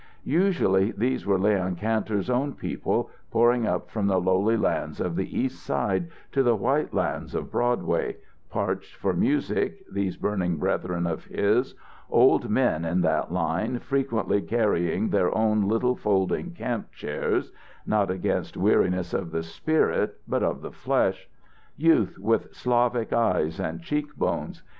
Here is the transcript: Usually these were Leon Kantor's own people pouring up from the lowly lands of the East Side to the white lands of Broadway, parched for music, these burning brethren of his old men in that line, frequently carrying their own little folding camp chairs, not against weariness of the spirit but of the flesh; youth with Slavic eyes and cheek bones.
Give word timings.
Usually 0.25 0.89
these 0.93 1.27
were 1.27 1.37
Leon 1.37 1.75
Kantor's 1.75 2.27
own 2.27 2.53
people 2.55 3.11
pouring 3.29 3.67
up 3.67 3.91
from 3.91 4.07
the 4.07 4.19
lowly 4.19 4.57
lands 4.57 4.99
of 4.99 5.15
the 5.15 5.37
East 5.39 5.63
Side 5.63 6.07
to 6.31 6.41
the 6.41 6.55
white 6.55 6.91
lands 6.91 7.35
of 7.35 7.51
Broadway, 7.51 8.17
parched 8.49 8.95
for 8.95 9.13
music, 9.13 9.85
these 9.91 10.17
burning 10.17 10.57
brethren 10.57 11.05
of 11.05 11.25
his 11.25 11.75
old 12.09 12.49
men 12.49 12.83
in 12.83 13.01
that 13.01 13.31
line, 13.31 13.77
frequently 13.77 14.41
carrying 14.41 15.09
their 15.09 15.31
own 15.37 15.67
little 15.69 15.95
folding 15.95 16.49
camp 16.53 16.91
chairs, 16.93 17.51
not 17.85 18.09
against 18.09 18.57
weariness 18.57 19.13
of 19.13 19.29
the 19.29 19.43
spirit 19.43 20.19
but 20.27 20.41
of 20.41 20.63
the 20.63 20.71
flesh; 20.71 21.29
youth 21.77 22.17
with 22.17 22.51
Slavic 22.55 23.13
eyes 23.13 23.59
and 23.59 23.83
cheek 23.83 24.15
bones. 24.15 24.63